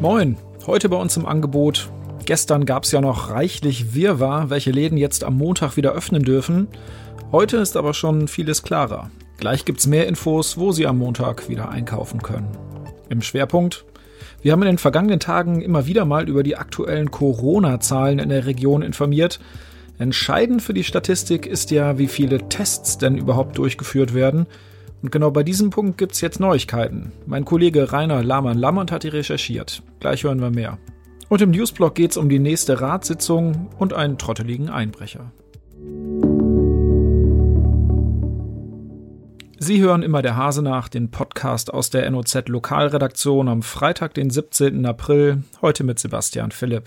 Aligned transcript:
Moin, 0.00 0.36
heute 0.66 0.88
bei 0.88 0.96
uns 0.96 1.16
im 1.16 1.26
Angebot. 1.26 1.90
Gestern 2.24 2.64
gab 2.64 2.84
es 2.84 2.92
ja 2.92 3.00
noch 3.00 3.30
reichlich 3.30 3.94
Wirrwarr, 3.94 4.50
welche 4.50 4.70
Läden 4.70 4.96
jetzt 4.96 5.24
am 5.24 5.36
Montag 5.36 5.76
wieder 5.76 5.92
öffnen 5.92 6.22
dürfen. 6.22 6.68
Heute 7.32 7.58
ist 7.58 7.76
aber 7.76 7.94
schon 7.94 8.26
vieles 8.26 8.62
klarer. 8.62 9.10
Gleich 9.36 9.64
gibt's 9.64 9.86
mehr 9.86 10.08
Infos, 10.08 10.58
wo 10.58 10.72
Sie 10.72 10.86
am 10.86 10.98
Montag 10.98 11.48
wieder 11.48 11.68
einkaufen 11.68 12.22
können. 12.22 12.48
Im 13.08 13.22
Schwerpunkt 13.22 13.84
wir 14.42 14.52
haben 14.52 14.62
in 14.62 14.68
den 14.68 14.78
vergangenen 14.78 15.20
Tagen 15.20 15.60
immer 15.60 15.86
wieder 15.86 16.06
mal 16.06 16.28
über 16.28 16.42
die 16.42 16.56
aktuellen 16.56 17.10
Corona-Zahlen 17.10 18.18
in 18.18 18.30
der 18.30 18.46
Region 18.46 18.80
informiert. 18.80 19.38
Entscheidend 19.98 20.62
für 20.62 20.72
die 20.72 20.84
Statistik 20.84 21.44
ist 21.44 21.70
ja, 21.70 21.98
wie 21.98 22.06
viele 22.06 22.48
Tests 22.48 22.96
denn 22.96 23.18
überhaupt 23.18 23.58
durchgeführt 23.58 24.14
werden. 24.14 24.46
Und 25.02 25.10
genau 25.10 25.30
bei 25.30 25.42
diesem 25.42 25.70
Punkt 25.70 25.96
gibt's 25.96 26.20
jetzt 26.20 26.40
Neuigkeiten. 26.40 27.12
Mein 27.26 27.44
Kollege 27.44 27.92
Rainer 27.92 28.22
Lahmann-Lammert 28.22 28.92
hat 28.92 29.02
die 29.02 29.08
recherchiert. 29.08 29.82
Gleich 29.98 30.24
hören 30.24 30.40
wir 30.40 30.50
mehr. 30.50 30.78
Und 31.28 31.40
im 31.40 31.52
Newsblog 31.52 31.94
geht's 31.94 32.16
um 32.16 32.28
die 32.28 32.38
nächste 32.38 32.80
Ratssitzung 32.80 33.68
und 33.78 33.94
einen 33.94 34.18
trotteligen 34.18 34.68
Einbrecher. 34.68 35.32
Sie 39.62 39.80
hören 39.80 40.02
immer 40.02 40.22
der 40.22 40.36
Hase 40.36 40.62
nach, 40.62 40.88
den 40.88 41.10
Podcast 41.10 41.72
aus 41.72 41.90
der 41.90 42.10
NOZ 42.10 42.48
Lokalredaktion 42.48 43.48
am 43.48 43.62
Freitag, 43.62 44.14
den 44.14 44.30
17. 44.30 44.84
April, 44.86 45.44
heute 45.62 45.84
mit 45.84 45.98
Sebastian 45.98 46.50
Philipp. 46.50 46.84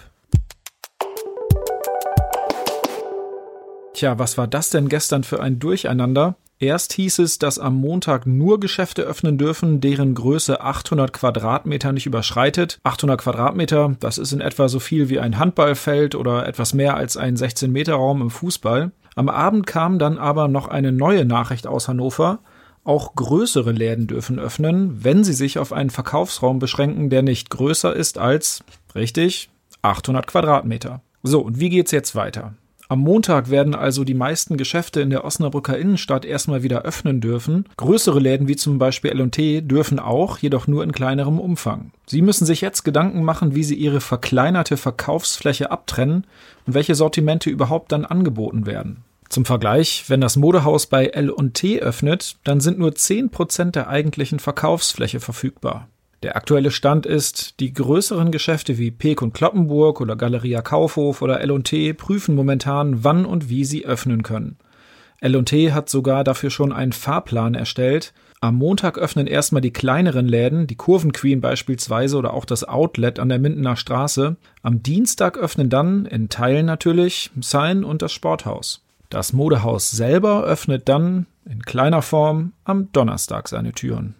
Tja, 3.93 4.17
was 4.17 4.37
war 4.37 4.47
das 4.47 4.71
denn 4.71 4.89
gestern 4.89 5.23
für 5.23 5.39
ein 5.39 5.59
Durcheinander? 5.59 6.35
Erst 6.63 6.93
hieß 6.93 7.19
es, 7.19 7.39
dass 7.39 7.59
am 7.59 7.75
Montag 7.75 8.25
nur 8.25 8.57
Geschäfte 8.57 9.01
öffnen 9.01 9.37
dürfen, 9.37 9.81
deren 9.81 10.15
Größe 10.15 10.61
800 10.61 11.11
Quadratmeter 11.11 11.91
nicht 11.91 12.05
überschreitet. 12.05 12.79
800 12.83 13.19
Quadratmeter, 13.19 13.97
das 13.99 14.17
ist 14.17 14.31
in 14.31 14.39
etwa 14.39 14.69
so 14.69 14.79
viel 14.79 15.09
wie 15.09 15.19
ein 15.19 15.37
Handballfeld 15.37 16.15
oder 16.15 16.47
etwas 16.47 16.73
mehr 16.73 16.95
als 16.95 17.17
ein 17.17 17.35
16-Meter-Raum 17.35 18.21
im 18.21 18.29
Fußball. 18.29 18.93
Am 19.13 19.27
Abend 19.27 19.67
kam 19.67 19.99
dann 19.99 20.17
aber 20.17 20.47
noch 20.47 20.69
eine 20.69 20.93
neue 20.93 21.25
Nachricht 21.25 21.67
aus 21.67 21.89
Hannover. 21.89 22.39
Auch 22.85 23.13
größere 23.13 23.73
Läden 23.73 24.07
dürfen 24.07 24.39
öffnen, 24.39 25.03
wenn 25.03 25.25
sie 25.25 25.33
sich 25.33 25.59
auf 25.59 25.73
einen 25.73 25.89
Verkaufsraum 25.89 26.59
beschränken, 26.59 27.09
der 27.09 27.23
nicht 27.23 27.49
größer 27.49 27.93
ist 27.93 28.17
als, 28.17 28.63
richtig, 28.95 29.49
800 29.81 30.27
Quadratmeter. 30.27 31.01
So, 31.23 31.41
und 31.41 31.59
wie 31.59 31.69
geht's 31.69 31.91
jetzt 31.91 32.15
weiter? 32.15 32.53
Am 32.89 32.99
Montag 32.99 33.49
werden 33.49 33.75
also 33.75 34.03
die 34.03 34.13
meisten 34.13 34.57
Geschäfte 34.57 35.01
in 35.01 35.09
der 35.09 35.23
Osnabrücker 35.23 35.77
Innenstadt 35.77 36.25
erstmal 36.25 36.63
wieder 36.63 36.83
öffnen 36.83 37.21
dürfen. 37.21 37.65
Größere 37.77 38.19
Läden 38.19 38.47
wie 38.47 38.55
zum 38.55 38.77
Beispiel 38.77 39.11
L&T 39.11 39.61
dürfen 39.61 39.99
auch, 39.99 40.37
jedoch 40.37 40.67
nur 40.67 40.83
in 40.83 40.91
kleinerem 40.91 41.39
Umfang. 41.39 41.91
Sie 42.05 42.21
müssen 42.21 42.45
sich 42.45 42.61
jetzt 42.61 42.83
Gedanken 42.83 43.23
machen, 43.23 43.55
wie 43.55 43.63
sie 43.63 43.75
ihre 43.75 44.01
verkleinerte 44.01 44.77
Verkaufsfläche 44.77 45.71
abtrennen 45.71 46.25
und 46.65 46.73
welche 46.73 46.95
Sortimente 46.95 47.49
überhaupt 47.49 47.91
dann 47.91 48.05
angeboten 48.05 48.65
werden. 48.65 49.03
Zum 49.29 49.45
Vergleich, 49.45 50.05
wenn 50.09 50.21
das 50.21 50.35
Modehaus 50.35 50.85
bei 50.85 51.07
L&T 51.07 51.81
öffnet, 51.81 52.35
dann 52.43 52.59
sind 52.59 52.77
nur 52.77 52.91
10% 52.91 53.71
der 53.71 53.87
eigentlichen 53.87 54.37
Verkaufsfläche 54.37 55.19
verfügbar. 55.19 55.87
Der 56.23 56.37
aktuelle 56.37 56.71
Stand 56.71 57.05
ist, 57.05 57.59
die 57.59 57.73
größeren 57.73 58.31
Geschäfte 58.31 58.77
wie 58.77 58.91
Peek 58.91 59.21
und 59.21 59.33
Kloppenburg 59.33 59.99
oder 59.99 60.15
Galeria 60.15 60.61
Kaufhof 60.61 61.21
oder 61.21 61.41
L&T 61.41 61.93
prüfen 61.95 62.33
momentan, 62.33 63.03
wann 63.03 63.25
und 63.25 63.49
wie 63.49 63.65
sie 63.65 63.85
öffnen 63.85 64.23
können. 64.23 64.55
L&T 65.19 65.73
hat 65.73 65.89
sogar 65.89 66.23
dafür 66.23 66.49
schon 66.49 66.71
einen 66.71 66.93
Fahrplan 66.93 67.55
erstellt. 67.55 68.13
Am 68.39 68.55
Montag 68.55 68.97
öffnen 68.97 69.27
erstmal 69.27 69.61
die 69.61 69.73
kleineren 69.73 70.25
Läden, 70.25 70.65
die 70.65 70.77
Kurvenqueen 70.77 71.41
beispielsweise 71.41 72.17
oder 72.17 72.33
auch 72.33 72.45
das 72.45 72.63
Outlet 72.63 73.19
an 73.19 73.27
der 73.27 73.39
Mindener 73.39 73.75
Straße. 73.75 74.37
Am 74.61 74.81
Dienstag 74.81 75.37
öffnen 75.37 75.69
dann, 75.69 76.05
in 76.05 76.29
Teilen 76.29 76.65
natürlich, 76.65 77.31
Sein 77.41 77.83
und 77.83 78.01
das 78.01 78.13
Sporthaus. 78.13 78.81
Das 79.09 79.33
Modehaus 79.33 79.91
selber 79.91 80.45
öffnet 80.45 80.87
dann, 80.87 81.25
in 81.45 81.63
kleiner 81.63 82.01
Form, 82.01 82.53
am 82.63 82.93
Donnerstag 82.93 83.49
seine 83.49 83.73
Türen. 83.73 84.15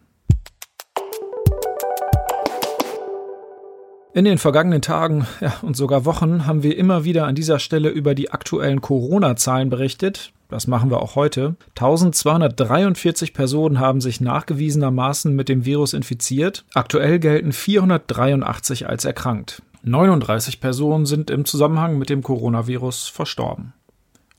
In 4.16 4.26
den 4.26 4.38
vergangenen 4.38 4.84
Tagen 4.84 5.26
ja, 5.42 5.56
und 5.64 5.76
sogar 5.76 6.06
Wochen 6.06 6.46
haben 6.46 6.62
wir 6.62 6.78
immer 6.78 7.04
wieder 7.04 7.26
an 7.26 7.34
dieser 7.34 7.58
Stelle 7.58 7.90
über 7.90 8.14
die 8.14 8.30
aktuellen 8.30 8.80
Corona-Zahlen 8.80 9.72
berichtet. 9.72 10.34
Das 10.50 10.68
machen 10.68 10.92
wir 10.92 11.02
auch 11.02 11.16
heute. 11.16 11.56
1243 11.70 13.34
Personen 13.34 13.80
haben 13.80 14.02
sich 14.02 14.22
nachgewiesenermaßen 14.22 15.36
mit 15.36 15.50
dem 15.50 15.66
Virus 15.66 15.94
infiziert. 15.94 16.64
Aktuell 16.76 17.18
gelten 17.18 17.52
483 17.52 18.88
als 18.88 19.04
erkrankt. 19.04 19.64
39 19.82 20.62
Personen 20.62 21.08
sind 21.08 21.32
im 21.32 21.44
Zusammenhang 21.44 21.98
mit 21.98 22.12
dem 22.12 22.22
Coronavirus 22.22 23.08
verstorben. 23.08 23.74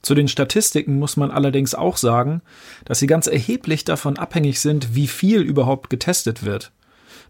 Zu 0.01 0.15
den 0.15 0.29
Statistiken 0.29 0.99
muss 0.99 1.17
man 1.17 1.31
allerdings 1.31 1.75
auch 1.75 1.97
sagen, 1.97 2.41
dass 2.85 2.99
sie 2.99 3.07
ganz 3.07 3.27
erheblich 3.27 3.83
davon 3.83 4.17
abhängig 4.17 4.61
sind, 4.61 4.95
wie 4.95 5.07
viel 5.07 5.41
überhaupt 5.41 5.89
getestet 5.89 6.45
wird. 6.45 6.71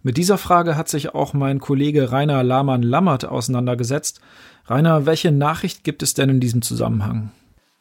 Mit 0.06 0.18
dieser 0.18 0.38
Frage 0.38 0.78
hat 0.78 0.88
sich 0.88 1.16
auch 1.16 1.34
mein 1.34 1.60
Kollege 1.60 2.12
Rainer 2.12 2.44
Lahmann-Lammert 2.44 3.26
auseinandergesetzt. 3.26 4.22
Rainer, 4.68 5.08
welche 5.08 5.32
Nachricht 5.32 5.84
gibt 5.84 6.04
es 6.04 6.14
denn 6.14 6.30
in 6.30 6.40
diesem 6.40 6.62
Zusammenhang? 6.62 7.32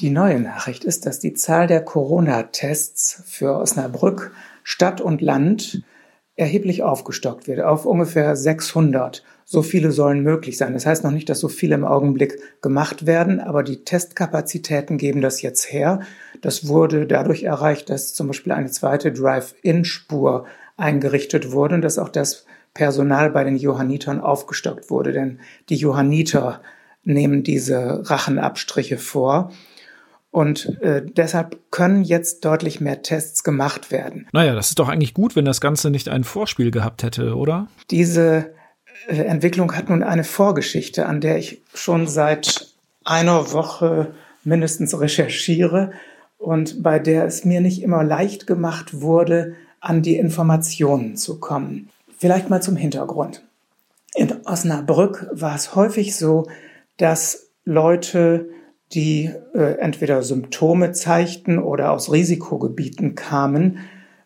Die 0.00 0.08
neue 0.08 0.40
Nachricht 0.40 0.84
ist, 0.84 1.04
dass 1.04 1.18
die 1.18 1.34
Zahl 1.34 1.66
der 1.66 1.84
Corona-Tests 1.84 3.24
für 3.26 3.58
Osnabrück, 3.58 4.32
Stadt 4.62 5.02
und 5.02 5.20
Land 5.20 5.82
erheblich 6.34 6.82
aufgestockt 6.82 7.46
wird, 7.46 7.60
auf 7.60 7.84
ungefähr 7.84 8.34
600. 8.36 9.22
So 9.44 9.60
viele 9.60 9.92
sollen 9.92 10.22
möglich 10.22 10.56
sein. 10.56 10.72
Das 10.72 10.86
heißt 10.86 11.04
noch 11.04 11.10
nicht, 11.10 11.28
dass 11.28 11.40
so 11.40 11.48
viele 11.48 11.74
im 11.74 11.84
Augenblick 11.84 12.38
gemacht 12.62 13.04
werden, 13.04 13.38
aber 13.38 13.62
die 13.62 13.84
Testkapazitäten 13.84 14.96
geben 14.96 15.20
das 15.20 15.42
jetzt 15.42 15.70
her. 15.70 16.00
Das 16.40 16.66
wurde 16.68 17.06
dadurch 17.06 17.42
erreicht, 17.42 17.90
dass 17.90 18.14
zum 18.14 18.28
Beispiel 18.28 18.52
eine 18.52 18.70
zweite 18.70 19.12
Drive-In-Spur 19.12 20.46
eingerichtet 20.76 21.52
wurde 21.52 21.76
und 21.76 21.82
dass 21.82 21.98
auch 21.98 22.08
das 22.08 22.46
Personal 22.74 23.30
bei 23.30 23.44
den 23.44 23.56
Johannitern 23.56 24.20
aufgestockt 24.20 24.90
wurde. 24.90 25.12
Denn 25.12 25.40
die 25.68 25.76
Johanniter 25.76 26.60
nehmen 27.04 27.42
diese 27.42 28.08
Rachenabstriche 28.10 28.98
vor. 28.98 29.52
Und 30.30 30.80
äh, 30.82 31.00
deshalb 31.04 31.58
können 31.70 32.02
jetzt 32.02 32.44
deutlich 32.44 32.80
mehr 32.80 33.02
Tests 33.02 33.44
gemacht 33.44 33.92
werden. 33.92 34.26
Naja, 34.32 34.56
das 34.56 34.70
ist 34.70 34.80
doch 34.80 34.88
eigentlich 34.88 35.14
gut, 35.14 35.36
wenn 35.36 35.44
das 35.44 35.60
Ganze 35.60 35.90
nicht 35.90 36.08
ein 36.08 36.24
Vorspiel 36.24 36.72
gehabt 36.72 37.04
hätte, 37.04 37.36
oder? 37.36 37.68
Diese 37.92 38.52
äh, 39.06 39.14
Entwicklung 39.14 39.76
hat 39.76 39.90
nun 39.90 40.02
eine 40.02 40.24
Vorgeschichte, 40.24 41.06
an 41.06 41.20
der 41.20 41.38
ich 41.38 41.62
schon 41.72 42.08
seit 42.08 42.74
einer 43.04 43.52
Woche 43.52 44.12
mindestens 44.42 44.98
recherchiere 44.98 45.92
und 46.36 46.82
bei 46.82 46.98
der 46.98 47.26
es 47.26 47.44
mir 47.44 47.60
nicht 47.60 47.82
immer 47.82 48.02
leicht 48.02 48.48
gemacht 48.48 49.02
wurde, 49.02 49.54
an 49.84 50.02
die 50.02 50.16
Informationen 50.16 51.16
zu 51.16 51.38
kommen. 51.38 51.90
Vielleicht 52.18 52.50
mal 52.50 52.62
zum 52.62 52.76
Hintergrund. 52.76 53.44
In 54.14 54.32
Osnabrück 54.46 55.28
war 55.32 55.54
es 55.54 55.74
häufig 55.74 56.16
so, 56.16 56.46
dass 56.96 57.50
Leute, 57.64 58.48
die 58.92 59.30
äh, 59.54 59.78
entweder 59.78 60.22
Symptome 60.22 60.92
zeigten 60.92 61.58
oder 61.58 61.90
aus 61.90 62.12
Risikogebieten 62.12 63.14
kamen, 63.14 63.80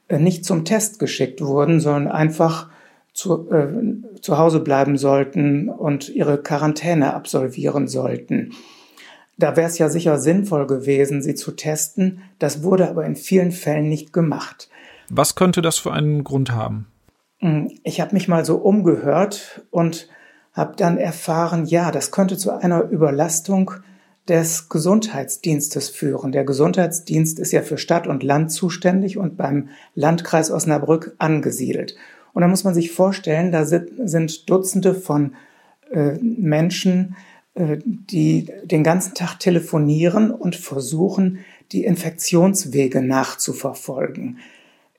äh, 0.08 0.18
nicht 0.18 0.44
zum 0.44 0.64
Test 0.64 0.98
geschickt 0.98 1.40
wurden, 1.40 1.80
sondern 1.80 2.08
einfach 2.08 2.68
zu, 3.14 3.50
äh, 3.50 4.20
zu 4.20 4.38
Hause 4.38 4.60
bleiben 4.60 4.98
sollten 4.98 5.68
und 5.68 6.08
ihre 6.08 6.42
Quarantäne 6.42 7.14
absolvieren 7.14 7.88
sollten. 7.88 8.52
Da 9.38 9.56
wäre 9.56 9.68
es 9.68 9.78
ja 9.78 9.88
sicher 9.88 10.18
sinnvoll 10.18 10.66
gewesen, 10.66 11.22
sie 11.22 11.34
zu 11.34 11.52
testen. 11.52 12.22
Das 12.38 12.62
wurde 12.62 12.88
aber 12.88 13.06
in 13.06 13.16
vielen 13.16 13.52
Fällen 13.52 13.88
nicht 13.88 14.12
gemacht. 14.12 14.68
Was 15.10 15.34
könnte 15.34 15.62
das 15.62 15.78
für 15.78 15.92
einen 15.92 16.24
Grund 16.24 16.52
haben? 16.52 16.86
Hm, 17.38 17.70
ich 17.84 18.00
habe 18.00 18.14
mich 18.14 18.28
mal 18.28 18.44
so 18.44 18.56
umgehört 18.56 19.62
und 19.70 20.08
habe 20.52 20.74
dann 20.76 20.98
erfahren, 20.98 21.66
ja, 21.66 21.90
das 21.90 22.10
könnte 22.10 22.36
zu 22.36 22.50
einer 22.50 22.82
Überlastung 22.82 23.72
des 24.28 24.68
Gesundheitsdienstes 24.68 25.88
führen. 25.88 26.32
Der 26.32 26.44
Gesundheitsdienst 26.44 27.38
ist 27.38 27.52
ja 27.52 27.62
für 27.62 27.78
Stadt 27.78 28.06
und 28.06 28.22
Land 28.22 28.52
zuständig 28.52 29.16
und 29.16 29.36
beim 29.36 29.68
Landkreis 29.94 30.50
Osnabrück 30.50 31.14
angesiedelt. 31.18 31.96
Und 32.34 32.42
da 32.42 32.48
muss 32.48 32.64
man 32.64 32.74
sich 32.74 32.92
vorstellen, 32.92 33.52
da 33.52 33.64
sind 33.64 34.50
Dutzende 34.50 34.94
von 34.94 35.34
äh, 35.90 36.12
Menschen, 36.20 37.16
äh, 37.54 37.78
die 37.84 38.50
den 38.64 38.84
ganzen 38.84 39.14
Tag 39.14 39.38
telefonieren 39.38 40.30
und 40.30 40.56
versuchen, 40.56 41.38
die 41.72 41.84
Infektionswege 41.84 43.02
nachzuverfolgen. 43.02 44.38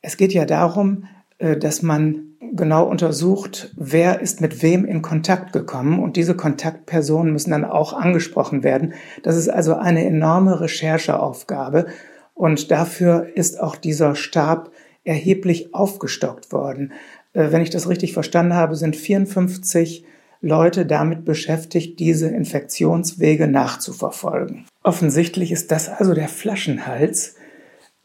Es 0.02 0.18
geht 0.18 0.34
ja 0.34 0.46
darum, 0.46 1.06
äh, 1.38 1.58
dass 1.58 1.82
man 1.82 2.26
genau 2.54 2.86
untersucht, 2.86 3.74
wer 3.76 4.22
ist 4.22 4.42
mit 4.42 4.64
wem 4.64 4.86
in 4.86 5.02
Kontakt 5.02 5.54
gekommen 5.54 6.00
und 6.00 6.16
diese 6.16 6.36
Kontaktpersonen 6.36 7.32
müssen 7.32 7.52
dann 7.52 7.66
auch 7.66 7.94
angesprochen 7.94 8.64
werden. 8.64 8.94
Das 9.24 9.36
ist 9.36 9.50
also 9.50 9.76
eine 9.76 10.06
enorme 10.06 10.60
Rechercheaufgabe 10.62 11.88
und 12.34 12.72
dafür 12.72 13.28
ist 13.36 13.60
auch 13.60 13.76
dieser 13.76 14.16
Stab 14.16 14.72
erheblich 15.04 15.74
aufgestockt 15.74 16.52
worden. 16.52 16.94
Äh, 17.34 17.52
wenn 17.52 17.62
ich 17.62 17.70
das 17.70 17.90
richtig 17.90 18.14
verstanden 18.14 18.54
habe, 18.54 18.76
sind 18.76 18.96
54 18.96 20.06
Leute 20.42 20.86
damit 20.86 21.26
beschäftigt, 21.26 22.00
diese 22.00 22.30
Infektionswege 22.30 23.48
nachzuverfolgen. 23.48 24.66
Offensichtlich 24.84 25.52
ist 25.52 25.72
das 25.72 25.90
also 25.90 26.14
der 26.14 26.30
Flaschenhals, 26.30 27.36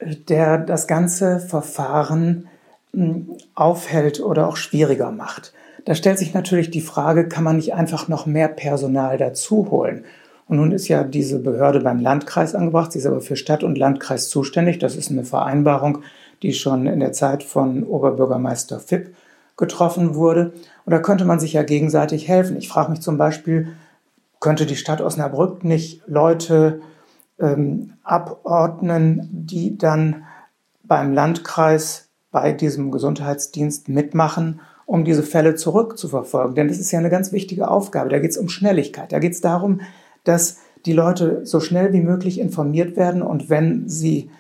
der 0.01 0.59
das 0.59 0.87
ganze 0.87 1.41
Verfahren 1.41 2.49
hm, 2.93 3.37
aufhält 3.55 4.21
oder 4.21 4.49
auch 4.49 4.57
schwieriger 4.57 5.11
macht. 5.11 5.53
Da 5.85 5.95
stellt 5.95 6.19
sich 6.19 6.33
natürlich 6.33 6.71
die 6.71 6.81
Frage, 6.81 7.29
kann 7.29 7.45
man 7.45 7.57
nicht 7.57 7.75
einfach 7.75 8.09
noch 8.09 8.27
mehr 8.27 8.49
Personal 8.49 9.19
dazu 9.19 9.71
holen? 9.71 10.05
Und 10.47 10.59
nun 10.59 10.73
ist 10.73 10.89
ja 10.89 11.05
diese 11.05 11.39
Behörde 11.39 11.81
beim 11.81 12.01
Landkreis 12.01 12.55
angebracht, 12.55 12.93
sie 12.93 12.99
ist 12.99 13.07
aber 13.07 13.21
für 13.21 13.37
Stadt 13.37 13.63
und 13.63 13.79
Landkreis 13.79 14.29
zuständig. 14.29 14.79
Das 14.79 14.97
ist 14.97 15.11
eine 15.11 15.25
Vereinbarung, 15.25 16.03
die 16.43 16.53
schon 16.53 16.87
in 16.87 17.01
der 17.01 17.13
Zeit 17.13 17.43
von 17.43 17.85
Oberbürgermeister 17.85 18.79
Fipp 18.79 19.15
getroffen 19.57 20.15
wurde. 20.15 20.53
Und 20.85 20.91
da 20.91 20.99
könnte 20.99 21.25
man 21.25 21.41
sich 21.41 21.55
ja 21.55 21.63
gegenseitig 21.63 22.29
helfen. 22.29 22.57
Ich 22.57 22.69
frage 22.69 22.91
mich 22.91 23.01
zum 23.01 23.17
Beispiel, 23.17 23.69
könnte 24.41 24.67
die 24.67 24.77
Stadt 24.77 25.01
Osnabrück 25.01 25.65
nicht 25.65 26.03
Leute 26.07 26.81
ähm, 27.39 27.95
abordnen, 28.03 29.29
die 29.33 29.77
dann 29.77 30.25
beim 30.83 31.13
Landkreis 31.13 32.09
bei 32.31 32.53
diesem 32.53 32.91
Gesundheitsdienst 32.91 33.89
mitmachen, 33.89 34.61
um 34.87 35.05
diese 35.05 35.23
Fälle 35.23 35.55
zurückzuverfolgen? 35.55 36.55
Denn 36.55 36.69
das 36.69 36.79
ist 36.79 36.91
ja 36.91 36.99
eine 36.99 37.11
ganz 37.11 37.33
wichtige 37.33 37.69
Aufgabe. 37.69 38.11
Da 38.11 38.19
geht 38.19 38.33
es 38.33 38.39
um 38.39 38.49
Schnelligkeit. 38.49 39.13
Da 39.13 39.19
geht 39.19 39.33
es 39.33 39.41
darum, 39.41 39.81
dass 40.25 40.59
die 40.87 40.93
Leute 40.93 41.47
so 41.47 41.61
schnell 41.61 41.93
wie 41.93 42.01
möglich 42.01 42.39
informiert 42.39 42.97
werden 42.97 43.23
und 43.23 43.49
wenn 43.49 43.89
sie 43.89 44.31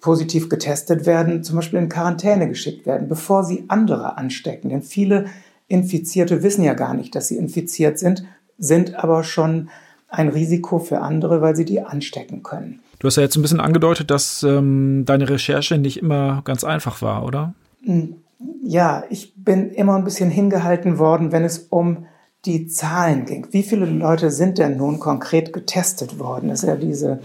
positiv 0.00 0.48
getestet 0.48 1.06
werden, 1.06 1.42
zum 1.42 1.56
Beispiel 1.56 1.80
in 1.80 1.88
Quarantäne 1.88 2.48
geschickt 2.48 2.86
werden, 2.86 3.08
bevor 3.08 3.44
sie 3.44 3.64
andere 3.68 4.16
anstecken. 4.16 4.70
Denn 4.70 4.82
viele 4.82 5.26
Infizierte 5.66 6.42
wissen 6.42 6.62
ja 6.62 6.74
gar 6.74 6.94
nicht, 6.94 7.14
dass 7.14 7.28
sie 7.28 7.36
infiziert 7.36 7.98
sind, 7.98 8.24
sind 8.58 8.94
aber 8.94 9.24
schon 9.24 9.70
ein 10.08 10.28
Risiko 10.28 10.78
für 10.78 11.00
andere, 11.00 11.40
weil 11.40 11.54
sie 11.54 11.64
die 11.64 11.80
anstecken 11.80 12.42
können. 12.42 12.80
Du 12.98 13.06
hast 13.06 13.16
ja 13.16 13.22
jetzt 13.22 13.36
ein 13.36 13.42
bisschen 13.42 13.60
angedeutet, 13.60 14.10
dass 14.10 14.42
ähm, 14.42 15.04
deine 15.04 15.28
Recherche 15.28 15.78
nicht 15.78 15.98
immer 15.98 16.42
ganz 16.44 16.64
einfach 16.64 17.02
war, 17.02 17.24
oder? 17.24 17.54
Hm, 17.84 18.16
ja, 18.62 19.04
ich 19.10 19.34
bin 19.36 19.70
immer 19.70 19.96
ein 19.96 20.04
bisschen 20.04 20.30
hingehalten 20.30 20.98
worden, 20.98 21.32
wenn 21.32 21.44
es 21.44 21.58
um 21.70 22.06
die 22.44 22.68
Zahlen 22.68 23.24
ging. 23.26 23.48
Wie 23.50 23.62
viele 23.62 23.86
Leute 23.86 24.30
sind 24.30 24.58
denn 24.58 24.76
nun 24.76 25.00
konkret 25.00 25.52
getestet 25.52 26.18
worden? 26.18 26.48
Das 26.48 26.62
ist 26.62 26.68
ja 26.68 26.76
diese 26.76 27.20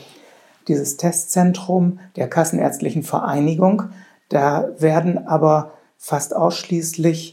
dieses 0.67 0.97
Testzentrum 0.97 1.99
der 2.15 2.29
Kassenärztlichen 2.29 3.03
Vereinigung. 3.03 3.83
Da 4.29 4.69
werden 4.77 5.27
aber 5.27 5.73
fast 5.97 6.35
ausschließlich 6.35 7.32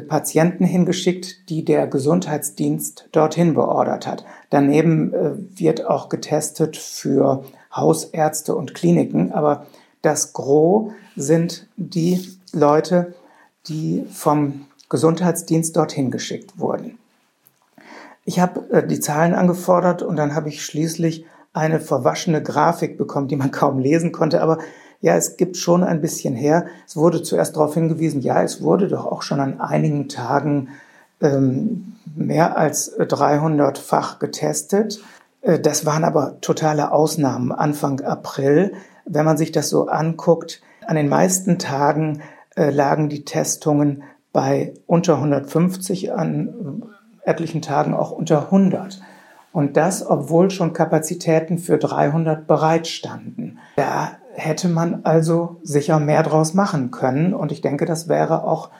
Patienten 0.00 0.64
hingeschickt, 0.64 1.48
die 1.48 1.64
der 1.64 1.86
Gesundheitsdienst 1.86 3.08
dorthin 3.12 3.54
beordert 3.54 4.06
hat. 4.06 4.24
Daneben 4.50 5.12
äh, 5.12 5.32
wird 5.58 5.86
auch 5.86 6.08
getestet 6.08 6.76
für 6.76 7.44
Hausärzte 7.74 8.54
und 8.54 8.74
Kliniken, 8.74 9.32
aber 9.32 9.66
das 10.02 10.32
Gros 10.32 10.92
sind 11.16 11.66
die 11.76 12.28
Leute, 12.52 13.14
die 13.68 14.04
vom 14.10 14.66
Gesundheitsdienst 14.88 15.76
dorthin 15.76 16.10
geschickt 16.10 16.58
wurden. 16.58 16.98
Ich 18.24 18.40
habe 18.40 18.68
äh, 18.70 18.86
die 18.86 19.00
Zahlen 19.00 19.34
angefordert 19.34 20.02
und 20.02 20.16
dann 20.16 20.34
habe 20.34 20.48
ich 20.48 20.64
schließlich 20.64 21.24
eine 21.52 21.80
verwaschene 21.80 22.42
Grafik 22.42 22.96
bekommen, 22.96 23.28
die 23.28 23.36
man 23.36 23.50
kaum 23.50 23.78
lesen 23.78 24.12
konnte. 24.12 24.42
Aber 24.42 24.58
ja, 25.02 25.16
es 25.16 25.36
gibt 25.36 25.56
schon 25.56 25.82
ein 25.82 26.00
bisschen 26.00 26.34
her. 26.34 26.66
Es 26.86 26.96
wurde 26.96 27.22
zuerst 27.22 27.56
darauf 27.56 27.74
hingewiesen, 27.74 28.22
ja, 28.22 28.42
es 28.42 28.62
wurde 28.62 28.88
doch 28.88 29.04
auch 29.04 29.22
schon 29.22 29.40
an 29.40 29.60
einigen 29.60 30.08
Tagen 30.08 30.68
ähm, 31.20 31.94
mehr 32.14 32.56
als 32.56 32.98
300-fach 32.98 34.20
getestet. 34.20 35.00
Äh, 35.42 35.58
das 35.58 35.84
waren 35.84 36.04
aber 36.04 36.40
totale 36.40 36.92
Ausnahmen 36.92 37.50
Anfang 37.52 38.00
April. 38.00 38.74
Wenn 39.04 39.24
man 39.24 39.36
sich 39.36 39.50
das 39.50 39.68
so 39.68 39.88
anguckt, 39.88 40.62
an 40.86 40.94
den 40.94 41.08
meisten 41.08 41.58
Tagen 41.58 42.22
äh, 42.54 42.70
lagen 42.70 43.08
die 43.08 43.24
Testungen 43.24 44.04
bei 44.32 44.72
unter 44.86 45.16
150, 45.16 46.12
an 46.12 46.84
etlichen 47.24 47.60
Tagen 47.60 47.92
auch 47.92 48.12
unter 48.12 48.44
100. 48.44 49.00
Und 49.52 49.76
das, 49.76 50.06
obwohl 50.06 50.50
schon 50.50 50.72
Kapazitäten 50.72 51.58
für 51.58 51.76
300 51.76 52.46
bereitstanden. 52.46 53.58
Da 53.76 54.12
hätte 54.34 54.68
man 54.68 55.00
also 55.04 55.56
sicher 55.62 56.00
mehr 56.00 56.22
draus 56.22 56.54
machen 56.54 56.90
können. 56.90 57.34
Und 57.34 57.52
ich 57.52 57.60
denke, 57.60 57.84
das 57.84 58.08
wäre 58.08 58.44
auch 58.44 58.70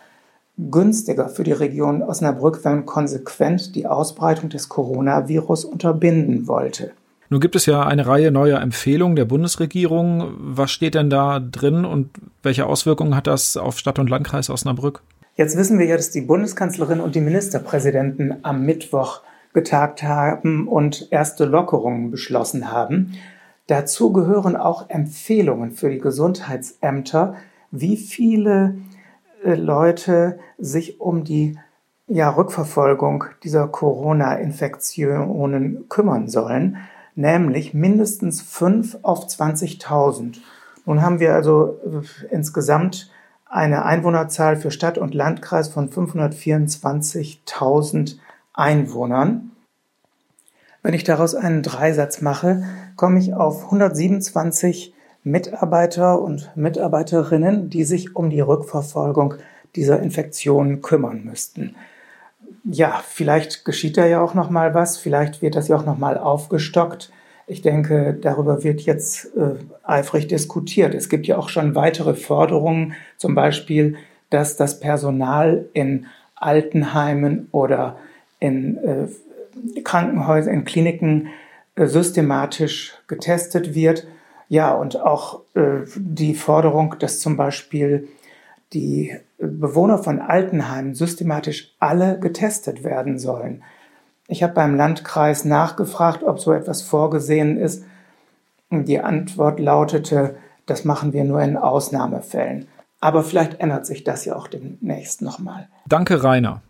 günstiger 0.58 1.28
für 1.28 1.44
die 1.44 1.52
Region 1.52 2.02
Osnabrück, 2.02 2.64
wenn 2.64 2.72
man 2.76 2.87
konsequent 2.87 3.75
die 3.75 3.87
Ausbreitung 3.87 4.50
des 4.50 4.69
Coronavirus 4.69 5.64
unterbinden 5.64 6.46
wollte. 6.46 6.93
Nun 7.31 7.40
gibt 7.40 7.56
es 7.56 7.64
ja 7.64 7.87
eine 7.87 8.06
Reihe 8.06 8.31
neuer 8.31 8.60
Empfehlungen 8.60 9.16
der 9.16 9.25
Bundesregierung. 9.25 10.34
Was 10.38 10.70
steht 10.70 10.94
denn 10.94 11.08
da 11.08 11.40
drin 11.40 11.87
und 11.87 12.10
welche 12.43 12.66
Auswirkungen 12.66 13.16
hat 13.16 13.26
das 13.26 13.56
auf 13.56 13.78
Stadt 13.78 13.98
und 13.98 14.10
Landkreis 14.10 14.50
Osnabrück? 14.50 15.02
Jetzt 15.34 15.56
wissen 15.56 15.78
wir 15.78 15.87
ja, 15.87 15.96
dass 15.96 16.10
die 16.10 16.20
Bundeskanzlerin 16.20 17.00
und 17.00 17.14
die 17.14 17.22
Ministerpräsidenten 17.22 18.37
am 18.43 18.66
Mittwoch 18.66 19.22
getagt 19.55 20.02
haben 20.02 20.69
und 20.69 21.08
erste 21.10 21.46
Lockerungen 21.46 22.10
beschlossen 22.10 22.70
haben. 22.70 23.14
Dazu 23.72 24.12
gehören 24.12 24.54
auch 24.54 24.90
Empfehlungen 24.90 25.70
für 25.70 25.88
die 25.88 25.98
Gesundheitsämter, 25.98 27.36
wie 27.70 27.96
viele 27.96 28.76
äh, 29.42 29.54
Leute 29.54 30.38
sich 30.58 31.00
um 31.00 31.24
die 31.24 31.58
ja, 32.06 32.28
Rückverfolgung 32.28 33.24
dieser 33.42 33.66
Corona-Infektionen 33.69 35.88
kümmern 35.88 36.28
sollen, 36.28 36.76
nämlich 37.14 37.72
mindestens 37.72 38.42
5 38.42 38.98
auf 39.00 39.24
20.000. 39.24 40.36
Nun 40.84 41.00
haben 41.00 41.19
wir 41.19 41.32
also 41.32 41.78
äh, 41.86 42.02
insgesamt 42.30 43.10
eine 43.46 43.86
Einwohnerzahl 43.86 44.56
für 44.56 44.70
Stadt 44.70 44.98
und 44.98 45.14
Landkreis 45.14 45.69
von 45.69 45.88
524.000 45.88 48.19
Einwohnern. 48.52 49.51
Wenn 50.82 50.94
ich 50.94 51.05
daraus 51.05 51.34
einen 51.34 51.62
Dreisatz 51.62 52.20
mache, 52.20 52.64
komme 52.96 53.19
ich 53.20 53.34
auf 53.34 53.67
127 53.67 54.93
Mitarbeiter 55.25 56.20
und 56.20 56.50
Mitarbeiterinnen, 56.56 57.70
die 57.70 57.84
sich 57.84 58.17
um 58.17 58.31
die 58.31 58.40
Rückverfolgung 58.40 59.34
dieser 59.77 60.01
Infektionen 60.01 60.82
kümmern 60.82 61.24
müssten. 61.24 61.77
Ja, 62.65 63.01
vielleicht 63.08 63.65
geschieht 63.65 63.96
da 63.96 64.06
ja 64.06 64.20
auch 64.20 64.34
noch 64.34 64.51
mal 64.51 64.74
was, 64.74 64.98
vielleicht 64.98 65.41
wird 65.41 65.55
das 65.55 65.69
ja 65.69 65.77
auch 65.77 65.86
noch 65.86 65.98
mal 65.98 66.19
aufgestockt. 66.19 67.12
Ich 67.46 67.62
denke, 67.62 68.17
darüber 68.20 68.65
wird 68.65 68.82
jetzt 68.82 69.36
äh, 69.36 69.55
eifrig 69.84 70.27
diskutiert. 70.29 70.94
Es 70.94 71.08
gibt 71.08 71.27
ja 71.27 71.39
auch 71.39 71.48
schon 71.48 71.74
weitere 71.74 72.15
Forderungen, 72.15 72.94
zum 73.17 73.34
Beispiel, 73.34 73.96
dass 74.31 74.56
das 74.56 74.81
Personal 74.81 75.67
in 75.72 76.06
Altenheimen 76.34 77.48
oder 77.53 77.96
in 78.41 78.79
äh, 78.79 79.08
Krankenhäusern, 79.85 80.55
in 80.55 80.65
Kliniken 80.65 81.29
äh, 81.75 81.87
systematisch 81.87 82.94
getestet 83.06 83.75
wird. 83.75 84.06
Ja, 84.49 84.75
und 84.75 85.01
auch 85.01 85.41
äh, 85.55 85.81
die 85.97 86.35
Forderung, 86.35 86.97
dass 86.99 87.21
zum 87.21 87.37
Beispiel 87.37 88.09
die 88.73 89.17
Bewohner 89.39 89.99
von 89.99 90.21
Altenheimen 90.21 90.94
systematisch 90.94 91.75
alle 91.79 92.19
getestet 92.19 92.85
werden 92.85 93.19
sollen. 93.19 93.63
Ich 94.29 94.43
habe 94.43 94.55
beim 94.55 94.77
Landkreis 94.77 95.44
nachgefragt, 95.44 96.23
ob 96.23 96.41
so 96.41 96.53
etwas 96.53 96.82
vorgesehen 96.82 97.59
ist. 97.59 97.85
Die 98.71 99.01
Antwort 99.01 99.61
lautete, 99.61 100.37
das 100.65 100.85
machen 100.85 101.13
wir 101.13 101.25
nur 101.25 101.43
in 101.43 101.56
Ausnahmefällen. 101.56 102.67
Aber 103.01 103.25
vielleicht 103.25 103.61
ändert 103.61 103.85
sich 103.85 104.05
das 104.05 104.25
ja 104.25 104.37
auch 104.37 104.47
demnächst 104.47 105.23
nochmal. 105.23 105.69
Danke, 105.87 106.23
Rainer. 106.23 106.63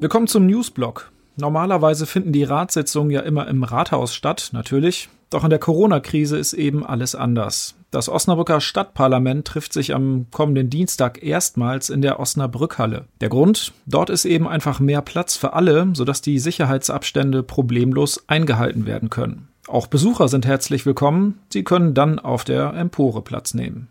Willkommen 0.00 0.28
zum 0.28 0.46
Newsblog. 0.46 1.10
Normalerweise 1.36 2.06
finden 2.06 2.30
die 2.30 2.44
Ratssitzungen 2.44 3.10
ja 3.10 3.18
immer 3.22 3.48
im 3.48 3.64
Rathaus 3.64 4.14
statt, 4.14 4.50
natürlich. 4.52 5.08
Doch 5.28 5.42
in 5.42 5.50
der 5.50 5.58
Corona-Krise 5.58 6.38
ist 6.38 6.52
eben 6.52 6.86
alles 6.86 7.16
anders. 7.16 7.74
Das 7.90 8.08
Osnabrücker 8.08 8.60
Stadtparlament 8.60 9.48
trifft 9.48 9.72
sich 9.72 9.96
am 9.96 10.26
kommenden 10.30 10.70
Dienstag 10.70 11.20
erstmals 11.20 11.90
in 11.90 12.00
der 12.00 12.20
Osnabrückhalle. 12.20 13.06
Der 13.20 13.28
Grund? 13.28 13.72
Dort 13.86 14.08
ist 14.08 14.24
eben 14.24 14.46
einfach 14.46 14.78
mehr 14.78 15.02
Platz 15.02 15.36
für 15.36 15.54
alle, 15.54 15.88
sodass 15.94 16.22
die 16.22 16.38
Sicherheitsabstände 16.38 17.42
problemlos 17.42 18.22
eingehalten 18.28 18.86
werden 18.86 19.10
können. 19.10 19.48
Auch 19.66 19.88
Besucher 19.88 20.28
sind 20.28 20.46
herzlich 20.46 20.86
willkommen. 20.86 21.40
Sie 21.52 21.64
können 21.64 21.94
dann 21.94 22.20
auf 22.20 22.44
der 22.44 22.72
Empore 22.74 23.22
Platz 23.22 23.52
nehmen. 23.52 23.88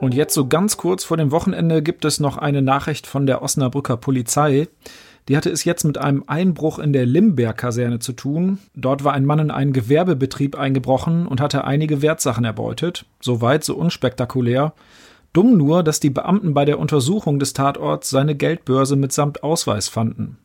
Und 0.00 0.14
jetzt 0.14 0.32
so 0.32 0.46
ganz 0.46 0.78
kurz 0.78 1.04
vor 1.04 1.18
dem 1.18 1.30
Wochenende 1.30 1.82
gibt 1.82 2.06
es 2.06 2.20
noch 2.20 2.38
eine 2.38 2.62
Nachricht 2.62 3.06
von 3.06 3.26
der 3.26 3.42
Osnabrücker 3.42 3.98
Polizei. 3.98 4.68
Die 5.28 5.36
hatte 5.36 5.50
es 5.50 5.64
jetzt 5.64 5.84
mit 5.84 5.98
einem 5.98 6.24
Einbruch 6.26 6.78
in 6.78 6.94
der 6.94 7.04
Limberg-Kaserne 7.04 7.98
zu 7.98 8.14
tun. 8.14 8.58
Dort 8.74 9.04
war 9.04 9.12
ein 9.12 9.26
Mann 9.26 9.38
in 9.38 9.50
einen 9.50 9.74
Gewerbebetrieb 9.74 10.58
eingebrochen 10.58 11.26
und 11.26 11.40
hatte 11.40 11.64
einige 11.64 12.00
Wertsachen 12.00 12.44
erbeutet. 12.44 13.04
Soweit 13.20 13.62
so 13.62 13.76
unspektakulär. 13.76 14.72
Dumm 15.34 15.58
nur, 15.58 15.82
dass 15.82 16.00
die 16.00 16.10
Beamten 16.10 16.54
bei 16.54 16.64
der 16.64 16.78
Untersuchung 16.78 17.38
des 17.38 17.52
Tatorts 17.52 18.08
seine 18.08 18.34
Geldbörse 18.34 18.96
mitsamt 18.96 19.42
Ausweis 19.42 19.88
fanden. 19.88 20.38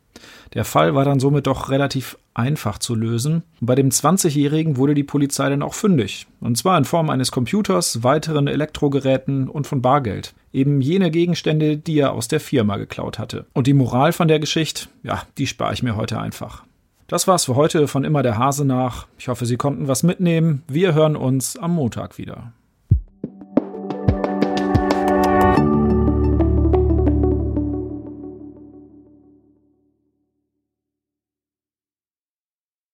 Der 0.54 0.64
Fall 0.64 0.94
war 0.94 1.04
dann 1.04 1.20
somit 1.20 1.46
doch 1.46 1.70
relativ 1.70 2.18
einfach 2.34 2.78
zu 2.78 2.94
lösen. 2.94 3.42
bei 3.60 3.74
dem 3.74 3.88
20-Jährigen 3.88 4.76
wurde 4.76 4.94
die 4.94 5.04
Polizei 5.04 5.48
dann 5.48 5.62
auch 5.62 5.74
fündig. 5.74 6.26
Und 6.40 6.58
zwar 6.58 6.76
in 6.76 6.84
Form 6.84 7.10
eines 7.10 7.32
Computers, 7.32 8.02
weiteren 8.02 8.46
Elektrogeräten 8.46 9.48
und 9.48 9.66
von 9.66 9.80
Bargeld. 9.80 10.34
Eben 10.52 10.80
jene 10.80 11.10
Gegenstände, 11.10 11.76
die 11.76 11.98
er 11.98 12.12
aus 12.12 12.28
der 12.28 12.40
Firma 12.40 12.76
geklaut 12.76 13.18
hatte. 13.18 13.46
Und 13.54 13.66
die 13.66 13.74
Moral 13.74 14.12
von 14.12 14.28
der 14.28 14.38
Geschichte, 14.38 14.88
ja, 15.02 15.22
die 15.38 15.46
spare 15.46 15.72
ich 15.72 15.82
mir 15.82 15.96
heute 15.96 16.18
einfach. 16.18 16.64
Das 17.08 17.28
war's 17.28 17.44
für 17.44 17.54
heute 17.54 17.86
von 17.86 18.04
immer 18.04 18.22
der 18.22 18.36
Hase 18.36 18.64
nach. 18.64 19.06
Ich 19.16 19.28
hoffe, 19.28 19.46
Sie 19.46 19.56
konnten 19.56 19.86
was 19.86 20.02
mitnehmen. 20.02 20.62
Wir 20.66 20.92
hören 20.92 21.16
uns 21.16 21.56
am 21.56 21.74
Montag 21.74 22.18
wieder. 22.18 22.52